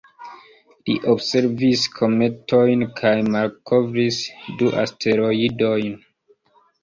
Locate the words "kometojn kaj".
1.97-3.13